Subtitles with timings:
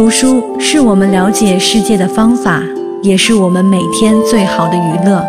[0.00, 2.62] 读书是我们了解世界的方法，
[3.02, 5.22] 也是我们每天最好的娱乐。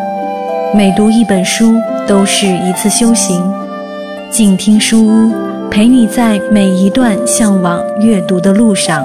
[0.74, 1.74] 每读一本书，
[2.08, 3.44] 都是一次修行。
[4.32, 5.34] 静听书屋，
[5.70, 9.04] 陪你在每一段向往阅读的路上。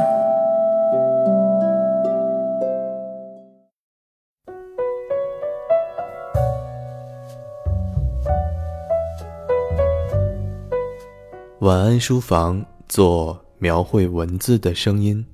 [11.59, 15.27] 晚安书房，做描绘文字的声音。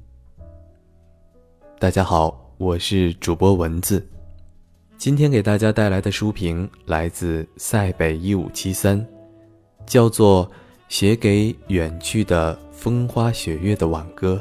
[1.82, 4.06] 大家好，我是主播文字。
[4.96, 9.04] 今天给大家带来的书评来自塞北一五七三，
[9.84, 10.46] 叫做
[10.86, 14.40] 《写给远去的风花雪月的挽歌》。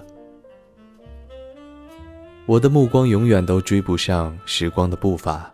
[2.45, 5.51] 我的目光永远都追不上时光的步伐，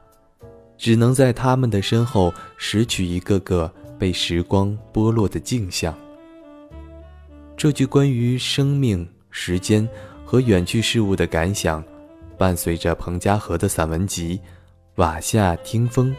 [0.77, 5.97] 只能在他们的身后拾取一个个被时光剥落的镜像。
[7.55, 9.87] 这句关于生命、时间
[10.29, 11.81] 和远去事物的感想，
[12.37, 14.37] 伴随着彭家河的散文集
[14.95, 16.11] 《瓦下听风》。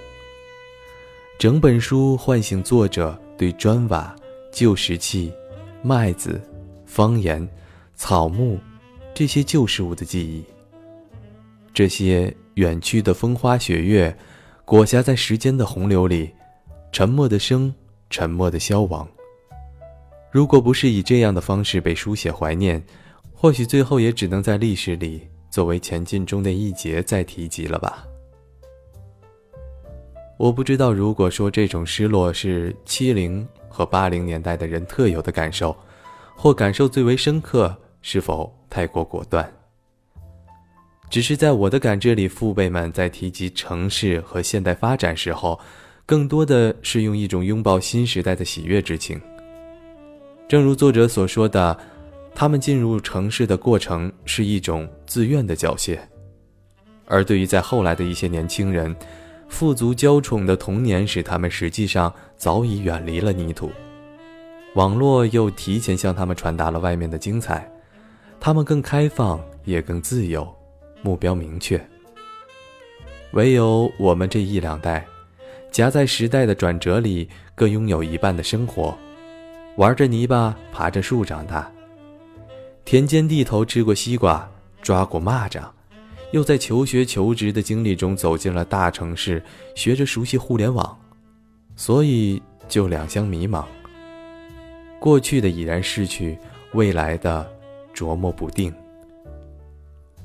[1.39, 4.17] 整本书唤醒作者对砖瓦、
[4.51, 5.31] 旧石器、
[5.83, 6.41] 麦子、
[6.87, 7.47] 方言、
[7.97, 8.59] 草木
[9.13, 10.43] 这些旧事物的记忆。
[11.75, 14.17] 这些远去的风花雪月，
[14.65, 16.31] 裹挟在时间的洪流里，
[16.93, 17.75] 沉默的生，
[18.09, 19.07] 沉默的消亡。
[20.31, 22.83] 如果不是以这样的方式被书写怀念，
[23.41, 28.05] 或许最后也只能在历史里作为前进中的一节再提及了吧。
[30.37, 35.77] 我不知道，如果说这种失落是七零和八零年代的人特有的感受，
[36.35, 37.73] 或感受最为深刻，
[38.03, 39.49] 是否太过果断？
[41.09, 45.61] 只是在我的感知里，父辈们在提及城市和现代发展时候，
[46.05, 49.21] 更多的是用一种拥抱新时代的喜悦之情。
[50.49, 51.79] 正如作者所说的，
[52.41, 55.99] 他们进入城市的过程是一种自愿的缴械，
[57.05, 58.95] 而对于在后来的一些年轻人，
[59.49, 63.73] 富足娇宠的童年使他们实际上早已远离了泥土，
[64.77, 67.69] 网络又提前向他们传达了外面的精彩，
[68.39, 70.47] 他们更开放也更自由，
[71.03, 71.85] 目标明确。
[73.33, 75.05] 唯有我们这一两代，
[75.73, 78.97] 夹在时代的转折里，各拥有一半的生活。
[79.75, 81.69] 玩着泥巴，爬着树长大。
[82.89, 84.51] 田间地头吃过西瓜，
[84.81, 85.63] 抓过蚂蚱，
[86.33, 89.43] 又在求学求职的经历中走进了大城市，
[89.75, 90.99] 学着熟悉互联网，
[91.77, 93.63] 所以就两相迷茫。
[94.99, 96.39] 过去的已然逝去，
[96.73, 97.47] 未来的
[97.95, 98.73] 琢磨不定。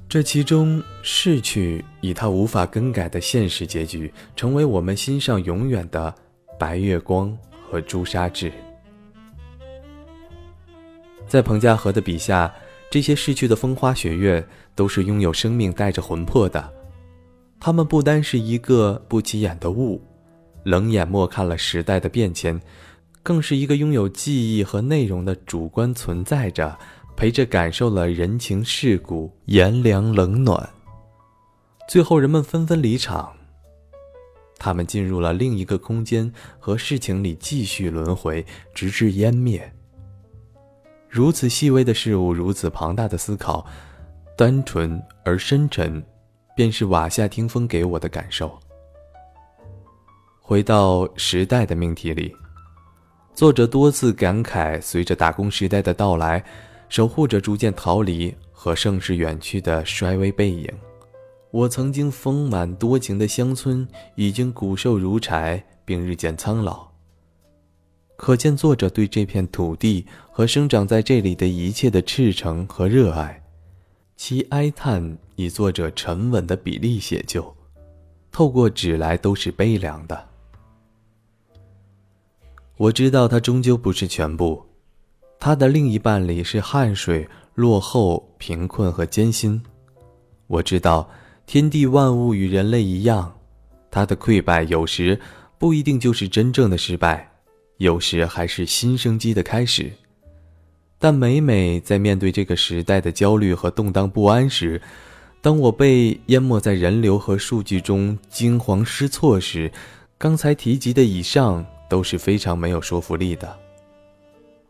[0.07, 6.15] 这其中逝去，以它无法更改的现实结局，成为我们心上永远的
[6.57, 7.37] 白月光
[7.69, 8.49] 和朱砂痣。
[11.27, 12.53] 在彭家河的笔下，
[12.91, 14.45] 这些逝去的风花雪月
[14.75, 16.71] 都是拥有生命、带着魂魄的。
[17.59, 20.01] 他们不单是一个不起眼的物，
[20.63, 22.61] 冷眼默看了时代的变迁，
[23.23, 26.77] 更是一个拥有记忆和内容的主观存在着，
[27.15, 30.69] 陪着感受了人情世故、炎凉冷暖。
[31.89, 33.33] 最后，人们纷纷离场，
[34.59, 38.45] 他们进入了另一个空间和事情里继续轮回，
[38.75, 39.72] 直至湮灭。
[41.13, 43.63] 如此细微的事物，如此庞大的思考，
[44.35, 46.03] 单纯而深沉，
[46.55, 48.51] 便是瓦下听风给我的感受。
[50.41, 52.35] 回到时代的命题里，
[53.35, 56.43] 作者多次感慨，随着打工时代的到来，
[56.89, 60.67] 守护者逐渐逃离和盛世远去的衰微背影。
[61.51, 66.92] 我曾经丰满多情的乡村，已经骨瘦如柴，并日渐苍老。
[68.15, 73.43] 可见作者对这片土地和生长在这里的一切的赤诚和热爱，
[74.15, 77.53] 其哀叹以作者沉稳的笔力写就，
[78.31, 80.29] 透过纸来都是悲凉的。
[82.77, 84.63] 我知道他终究不是全部，
[85.39, 89.61] 他的另一半里是汗水、落后、贫困和艰辛。
[90.47, 91.09] 我知道
[91.45, 93.35] 天地万物与人类一样，
[93.91, 95.19] 他的溃败有时
[95.57, 97.32] 不一定就是真正的失败。
[97.83, 99.91] 有时还是新生机的开始，
[100.97, 104.81] 但每每在面对这个时代的焦虑和动荡不安时，
[105.41, 109.69] 当我被淹没在人流和数据中惊慌失措时，
[110.17, 113.53] 刚才提及的以上都是非常没有说服力的。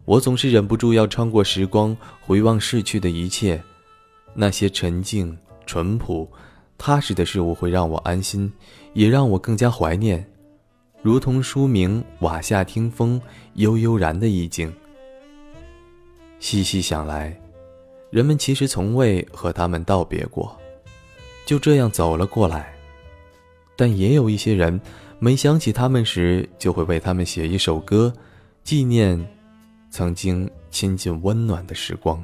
[0.05, 3.61] 我总是忍不住要穿过时光，回望逝去的一切，
[4.33, 5.37] 那些沉静、
[5.67, 6.27] 淳朴、
[6.79, 8.51] 踏实的事物会让我安心，
[8.95, 10.27] 也让我更加怀念。
[11.03, 13.21] 如同书名“瓦下听风”，
[13.55, 14.73] 悠悠然的意境。
[16.39, 17.37] 细细想来，
[18.09, 20.57] 人们其实从未和他们道别过，
[21.45, 22.73] 就这样走了过来。
[23.75, 24.79] 但也有一些人，
[25.19, 28.13] 每想起他们时，就会为他们写一首歌，
[28.63, 29.21] 纪念
[29.89, 32.23] 曾经亲近温暖的时光。